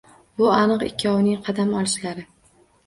[0.41, 2.29] Bu aniq ikkovining qadam olishlari